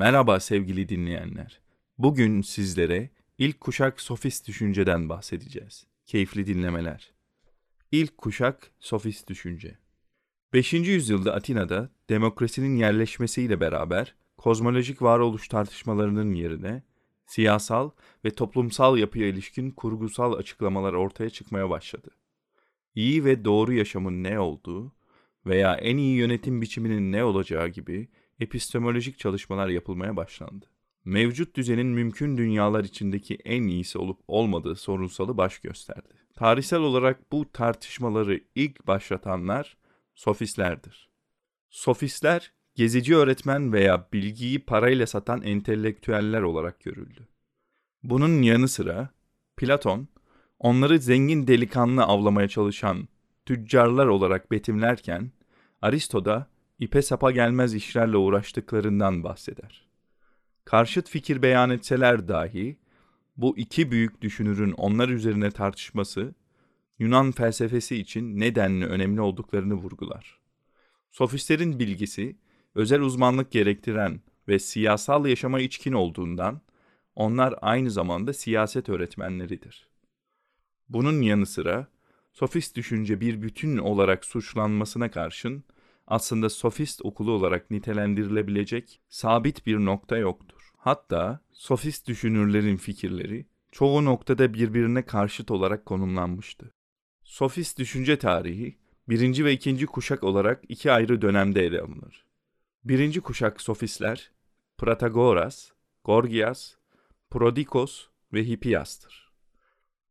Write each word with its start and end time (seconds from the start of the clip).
Merhaba 0.00 0.40
sevgili 0.40 0.88
dinleyenler. 0.88 1.60
Bugün 1.98 2.42
sizlere 2.42 3.10
ilk 3.38 3.60
kuşak 3.60 4.00
sofist 4.00 4.48
düşünceden 4.48 5.08
bahsedeceğiz. 5.08 5.86
Keyifli 6.06 6.46
dinlemeler. 6.46 7.12
İlk 7.92 8.18
kuşak 8.18 8.70
sofist 8.78 9.28
düşünce. 9.28 9.78
5. 10.52 10.72
yüzyılda 10.72 11.34
Atina'da 11.34 11.90
demokrasinin 12.08 12.76
yerleşmesiyle 12.76 13.60
beraber 13.60 14.14
kozmolojik 14.36 15.02
varoluş 15.02 15.48
tartışmalarının 15.48 16.34
yerine 16.34 16.82
siyasal 17.26 17.90
ve 18.24 18.30
toplumsal 18.30 18.98
yapıya 18.98 19.28
ilişkin 19.28 19.70
kurgusal 19.70 20.32
açıklamalar 20.32 20.92
ortaya 20.92 21.30
çıkmaya 21.30 21.70
başladı. 21.70 22.10
İyi 22.94 23.24
ve 23.24 23.44
doğru 23.44 23.72
yaşamın 23.72 24.24
ne 24.24 24.38
olduğu 24.38 24.92
veya 25.46 25.74
en 25.74 25.96
iyi 25.96 26.16
yönetim 26.16 26.62
biçiminin 26.62 27.12
ne 27.12 27.24
olacağı 27.24 27.68
gibi 27.68 28.08
epistemolojik 28.40 29.18
çalışmalar 29.18 29.68
yapılmaya 29.68 30.16
başlandı. 30.16 30.66
Mevcut 31.04 31.56
düzenin 31.56 31.86
mümkün 31.86 32.36
dünyalar 32.36 32.84
içindeki 32.84 33.34
en 33.34 33.62
iyisi 33.62 33.98
olup 33.98 34.20
olmadığı 34.28 34.76
sorunsalı 34.76 35.36
baş 35.36 35.58
gösterdi. 35.58 36.08
Tarihsel 36.34 36.80
olarak 36.80 37.32
bu 37.32 37.52
tartışmaları 37.52 38.40
ilk 38.54 38.86
başlatanlar 38.86 39.76
sofistlerdir. 40.14 41.08
Sofistler, 41.70 42.52
gezici 42.74 43.16
öğretmen 43.16 43.72
veya 43.72 44.08
bilgiyi 44.12 44.58
parayla 44.58 45.06
satan 45.06 45.42
entelektüeller 45.42 46.42
olarak 46.42 46.80
görüldü. 46.80 47.28
Bunun 48.02 48.42
yanı 48.42 48.68
sıra 48.68 49.08
Platon, 49.56 50.08
onları 50.58 50.98
zengin 50.98 51.46
delikanlı 51.46 52.02
avlamaya 52.02 52.48
çalışan 52.48 53.08
tüccarlar 53.46 54.06
olarak 54.06 54.50
betimlerken, 54.50 55.32
Aristo 55.82 56.24
da 56.24 56.50
ipe 56.80 57.02
sapa 57.02 57.30
gelmez 57.30 57.74
işlerle 57.74 58.16
uğraştıklarından 58.16 59.24
bahseder. 59.24 59.86
Karşıt 60.64 61.08
fikir 61.08 61.42
beyan 61.42 61.70
etseler 61.70 62.28
dahi, 62.28 62.78
bu 63.36 63.58
iki 63.58 63.90
büyük 63.90 64.22
düşünürün 64.22 64.72
onlar 64.72 65.08
üzerine 65.08 65.50
tartışması, 65.50 66.34
Yunan 66.98 67.32
felsefesi 67.32 67.96
için 67.96 68.40
nedenli 68.40 68.86
önemli 68.86 69.20
olduklarını 69.20 69.74
vurgular. 69.74 70.40
Sofistlerin 71.10 71.78
bilgisi, 71.78 72.36
özel 72.74 73.00
uzmanlık 73.00 73.50
gerektiren 73.50 74.20
ve 74.48 74.58
siyasal 74.58 75.26
yaşama 75.26 75.60
içkin 75.60 75.92
olduğundan, 75.92 76.60
onlar 77.14 77.54
aynı 77.62 77.90
zamanda 77.90 78.32
siyaset 78.32 78.88
öğretmenleridir. 78.88 79.88
Bunun 80.88 81.22
yanı 81.22 81.46
sıra, 81.46 81.86
sofist 82.32 82.76
düşünce 82.76 83.20
bir 83.20 83.42
bütün 83.42 83.78
olarak 83.78 84.24
suçlanmasına 84.24 85.10
karşın, 85.10 85.64
aslında 86.10 86.50
sofist 86.50 87.00
okulu 87.04 87.32
olarak 87.32 87.70
nitelendirilebilecek 87.70 89.00
sabit 89.08 89.66
bir 89.66 89.76
nokta 89.76 90.16
yoktur. 90.16 90.70
Hatta 90.76 91.40
sofist 91.52 92.08
düşünürlerin 92.08 92.76
fikirleri 92.76 93.46
çoğu 93.72 94.04
noktada 94.04 94.54
birbirine 94.54 95.06
karşıt 95.06 95.50
olarak 95.50 95.86
konumlanmıştı. 95.86 96.74
Sofist 97.24 97.78
düşünce 97.78 98.18
tarihi 98.18 98.78
birinci 99.08 99.44
ve 99.44 99.52
ikinci 99.52 99.86
kuşak 99.86 100.24
olarak 100.24 100.64
iki 100.68 100.92
ayrı 100.92 101.22
dönemde 101.22 101.64
ele 101.64 101.80
alınır. 101.80 102.26
Birinci 102.84 103.20
kuşak 103.20 103.60
sofistler 103.60 104.30
Protagoras, 104.78 105.70
Gorgias, 106.04 106.74
Prodikos 107.30 108.06
ve 108.32 108.44
Hippias'tır. 108.48 109.32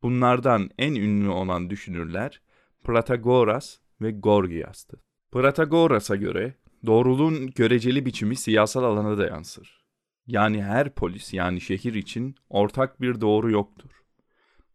Bunlardan 0.02 0.70
en 0.78 0.96
ünlü 0.96 1.30
olan 1.30 1.70
düşünürler 1.70 2.42
Protagoras 2.84 3.78
ve 4.02 4.12
Gorgias'tı. 4.12 5.09
Protagoras'a 5.32 6.16
göre 6.16 6.54
doğruluğun 6.86 7.48
göreceli 7.48 8.06
biçimi 8.06 8.36
siyasal 8.36 8.84
alana 8.84 9.18
da 9.18 9.28
yansır. 9.28 9.84
Yani 10.28 10.64
her 10.64 10.96
polis 10.96 11.34
yani 11.34 11.62
şehir 11.62 11.94
için 11.94 12.36
ortak 12.50 13.02
bir 13.02 13.22
doğru 13.22 13.52
yoktur. 13.52 13.92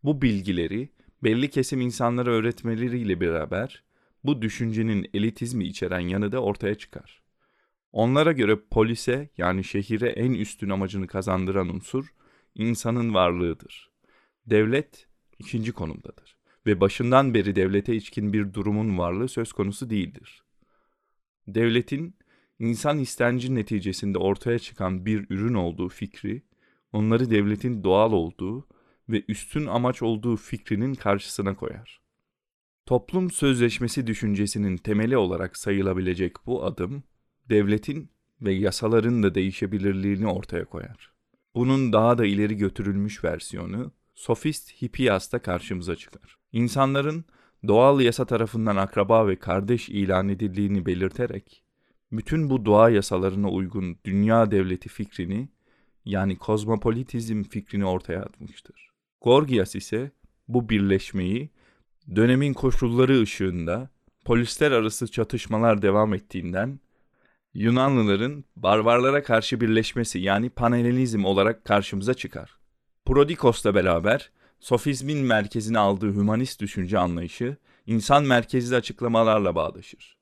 Bu 0.03 0.23
bilgileri 0.23 0.89
belli 1.23 1.51
kesim 1.51 1.81
insanlara 1.81 2.31
öğretmeleriyle 2.31 3.21
beraber 3.21 3.85
bu 4.25 4.43
düşüncenin 4.43 5.11
elitizmi 5.15 5.65
içeren 5.65 6.01
yanı 6.01 6.33
da 6.33 6.39
ortaya 6.39 6.75
çıkar. 6.75 7.23
Onlara 7.93 8.33
göre 8.33 8.59
polise 8.71 9.31
yani 9.37 9.65
şehire 9.65 10.09
en 10.09 10.33
üstün 10.33 10.71
amacını 10.71 11.07
kazandıran 11.07 11.69
unsur 11.69 12.15
insanın 12.55 13.15
varlığıdır. 13.15 13.91
Devlet 14.47 15.07
ikinci 15.39 15.73
konumdadır 15.73 16.34
ve 16.67 16.81
başından 16.81 17.35
beri 17.35 17.57
devlete 17.57 17.97
içkin 17.97 18.33
bir 18.33 18.55
durumun 18.55 18.99
varlığı 18.99 19.29
söz 19.29 19.53
konusu 19.53 19.91
değildir. 19.91 20.43
Devletin 21.49 22.17
insan 22.59 22.99
istenci 22.99 23.55
neticesinde 23.55 24.19
ortaya 24.19 24.59
çıkan 24.59 25.07
bir 25.07 25.27
ürün 25.31 25.55
olduğu 25.55 25.89
fikri, 25.89 26.43
onları 26.93 27.31
devletin 27.31 27.85
doğal 27.85 28.13
olduğu 28.13 28.69
ve 29.09 29.23
üstün 29.29 29.67
amaç 29.67 30.03
olduğu 30.03 30.37
fikrinin 30.37 30.95
karşısına 30.95 31.57
koyar. 31.57 32.01
Toplum 32.87 33.31
sözleşmesi 33.31 34.07
düşüncesinin 34.07 34.77
temeli 34.77 35.17
olarak 35.17 35.57
sayılabilecek 35.57 36.47
bu 36.47 36.65
adım, 36.65 37.03
devletin 37.49 38.11
ve 38.41 38.53
yasaların 38.53 39.23
da 39.23 39.35
değişebilirliğini 39.35 40.27
ortaya 40.27 40.65
koyar. 40.65 41.13
Bunun 41.55 41.93
daha 41.93 42.19
da 42.19 42.27
ileri 42.27 42.57
götürülmüş 42.57 43.25
versiyonu, 43.25 43.93
sofist 44.15 44.83
Hippias'ta 44.83 45.39
karşımıza 45.39 45.97
çıkar. 45.97 46.44
İnsanların 46.55 47.25
doğal 47.69 48.01
yasa 48.01 48.25
tarafından 48.25 48.77
akraba 48.77 49.29
ve 49.29 49.37
kardeş 49.37 49.89
ilan 49.89 50.29
edildiğini 50.29 50.87
belirterek, 50.87 51.65
bütün 52.13 52.51
bu 52.51 52.67
doğa 52.67 52.91
yasalarına 52.91 53.51
uygun 53.51 53.99
dünya 54.05 54.51
devleti 54.51 54.89
fikrini, 54.89 55.49
yani 56.05 56.37
kozmopolitizm 56.37 57.43
fikrini 57.43 57.85
ortaya 57.85 58.21
atmıştır. 58.23 58.91
Gorgias 59.21 59.75
ise 59.75 60.11
bu 60.49 60.69
birleşmeyi 60.69 61.51
dönemin 62.17 62.53
koşulları 62.53 63.21
ışığında 63.21 63.91
polisler 64.25 64.73
arası 64.73 65.11
çatışmalar 65.11 65.83
devam 65.83 66.15
ettiğinden 66.15 66.81
Yunanlıların 67.55 68.45
barbarlara 68.57 69.23
karşı 69.23 69.61
birleşmesi 69.61 70.19
yani 70.19 70.51
panhellenizm 70.51 71.25
olarak 71.25 71.65
karşımıza 71.65 72.15
çıkar. 72.15 72.59
Prodikos'la 73.05 73.75
beraber 73.75 74.31
sofizmin 74.65 75.19
merkezine 75.19 75.79
aldığı 75.79 76.15
hümanist 76.15 76.61
düşünce 76.61 76.99
anlayışı 76.99 77.57
insan 77.87 78.25
merkezli 78.25 78.77
açıklamalarla 78.77 79.55
bağdaşır. 79.55 80.17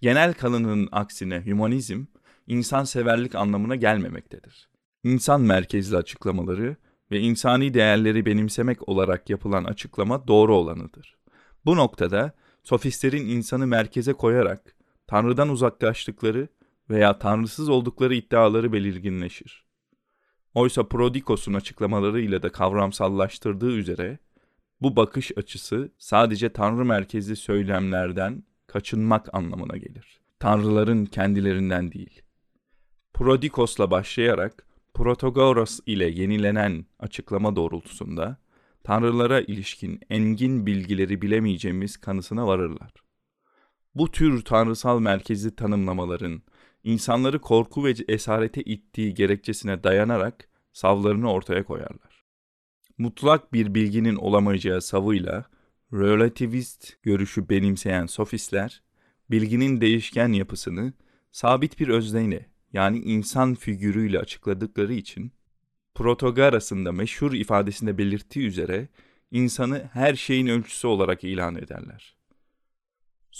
Genel 0.00 0.34
kanının 0.34 0.88
aksine 0.92 1.42
hümanizm 1.46 2.04
insan 2.46 2.84
severlik 2.84 3.34
anlamına 3.34 3.76
gelmemektedir. 3.76 4.68
İnsan 5.04 5.40
merkezli 5.40 5.96
açıklamaları 5.96 6.76
ve 7.10 7.20
insani 7.20 7.74
değerleri 7.74 8.26
benimsemek 8.26 8.88
olarak 8.88 9.30
yapılan 9.30 9.64
açıklama 9.64 10.28
doğru 10.28 10.56
olanıdır. 10.56 11.16
Bu 11.64 11.76
noktada 11.76 12.32
sofistlerin 12.62 13.28
insanı 13.28 13.66
merkeze 13.66 14.12
koyarak 14.12 14.76
Tanrı'dan 15.06 15.48
uzaklaştıkları 15.48 16.48
veya 16.90 17.18
tanrısız 17.18 17.68
oldukları 17.68 18.14
iddiaları 18.14 18.72
belirginleşir. 18.72 19.63
Oysa 20.54 20.88
Prodikos'un 20.88 21.54
açıklamalarıyla 21.54 22.42
da 22.42 22.52
kavramsallaştırdığı 22.52 23.72
üzere 23.72 24.18
bu 24.80 24.96
bakış 24.96 25.32
açısı 25.36 25.90
sadece 25.98 26.52
tanrı 26.52 26.84
merkezli 26.84 27.36
söylemlerden 27.36 28.44
kaçınmak 28.66 29.34
anlamına 29.34 29.76
gelir. 29.76 30.20
Tanrıların 30.38 31.06
kendilerinden 31.06 31.92
değil. 31.92 32.22
Prodikos'la 33.14 33.90
başlayarak 33.90 34.66
Protagoras 34.94 35.80
ile 35.86 36.10
yenilenen 36.10 36.86
açıklama 36.98 37.56
doğrultusunda 37.56 38.36
tanrılara 38.84 39.40
ilişkin 39.40 40.00
engin 40.10 40.66
bilgileri 40.66 41.22
bilemeyeceğimiz 41.22 41.96
kanısına 41.96 42.46
varırlar. 42.46 42.92
Bu 43.94 44.10
tür 44.10 44.44
tanrısal 44.44 45.00
merkezli 45.00 45.56
tanımlamaların 45.56 46.42
insanları 46.84 47.40
korku 47.40 47.84
ve 47.84 47.94
esarete 48.08 48.62
ittiği 48.62 49.14
gerekçesine 49.14 49.84
dayanarak 49.84 50.48
savlarını 50.72 51.32
ortaya 51.32 51.64
koyarlar. 51.64 52.24
Mutlak 52.98 53.52
bir 53.52 53.74
bilginin 53.74 54.16
olamayacağı 54.16 54.82
savıyla 54.82 55.44
relativist 55.92 57.02
görüşü 57.02 57.48
benimseyen 57.48 58.06
sofistler, 58.06 58.82
bilginin 59.30 59.80
değişken 59.80 60.28
yapısını 60.32 60.92
sabit 61.32 61.80
bir 61.80 61.88
özneyle 61.88 62.50
yani 62.72 62.98
insan 62.98 63.54
figürüyle 63.54 64.18
açıkladıkları 64.18 64.94
için 64.94 65.32
Protagaras'ın 65.94 66.84
da 66.84 66.92
meşhur 66.92 67.32
ifadesinde 67.32 67.98
belirttiği 67.98 68.46
üzere 68.46 68.88
insanı 69.30 69.90
her 69.92 70.14
şeyin 70.14 70.46
ölçüsü 70.46 70.86
olarak 70.86 71.24
ilan 71.24 71.54
ederler. 71.54 72.13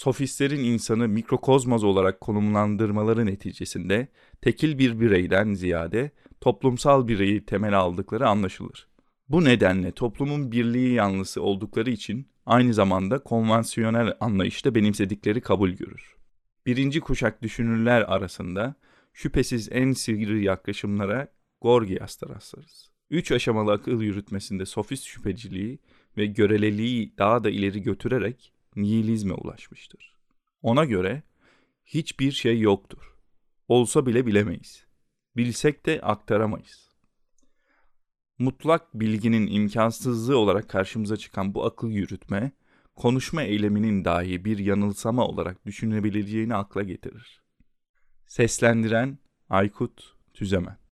Sofistlerin 0.05 0.65
insanı 0.65 1.09
mikrokozmoz 1.09 1.85
olarak 1.85 2.21
konumlandırmaları 2.21 3.27
neticesinde 3.27 4.09
tekil 4.43 4.79
bir 4.79 5.01
bireyden 5.01 5.55
ziyade 5.55 6.11
toplumsal 6.41 7.09
bireyi 7.09 7.47
temel 7.47 7.79
aldıkları 7.79 8.29
anlaşılır. 8.29 8.89
Bu 9.29 9.45
nedenle 9.45 9.93
toplumun 9.93 10.53
birliği 10.53 10.95
yanlısı 10.95 11.43
oldukları 11.43 11.91
için 11.91 12.29
aynı 12.47 12.75
zamanda 12.75 13.19
konvansiyonel 13.19 14.15
anlayışta 14.21 14.75
benimsedikleri 14.75 15.41
kabul 15.41 15.71
görür. 15.71 16.17
Birinci 16.67 17.01
kuşak 17.01 17.43
düşünürler 17.43 18.03
arasında 18.03 18.75
şüphesiz 19.12 19.69
en 19.73 19.93
sivri 19.93 20.45
yaklaşımlara 20.45 21.29
Gorgias'ta 21.61 22.29
rastlarız. 22.29 22.91
Üç 23.11 23.33
aşamalı 23.33 23.73
akıl 23.73 24.03
yürütmesinde 24.03 24.67
sofist 24.67 25.05
şüpheciliği 25.05 25.79
ve 26.17 26.27
göreliliği 26.27 27.15
daha 27.19 27.45
da 27.45 27.51
ileri 27.51 27.83
götürerek 27.83 28.54
nihilizme 28.76 29.32
ulaşmıştır. 29.35 30.15
Ona 30.62 30.85
göre 30.85 31.23
hiçbir 31.85 32.32
şey 32.32 32.61
yoktur. 32.61 33.17
Olsa 33.69 34.06
bile 34.06 34.26
bilemeyiz. 34.26 34.87
Bilsek 35.37 35.87
de 35.87 36.00
aktaramayız. 36.00 36.91
Mutlak 38.38 38.94
bilginin 38.94 39.47
imkansızlığı 39.47 40.38
olarak 40.38 40.69
karşımıza 40.69 41.17
çıkan 41.17 41.55
bu 41.55 41.65
akıl 41.65 41.91
yürütme, 41.91 42.53
konuşma 42.97 43.43
eyleminin 43.43 44.05
dahi 44.05 44.44
bir 44.44 44.59
yanılsama 44.59 45.27
olarak 45.27 45.67
düşünebileceğini 45.67 46.55
akla 46.55 46.82
getirir. 46.82 47.43
Seslendiren 48.27 49.19
Aykut 49.49 50.15
Tüzemen 50.35 50.84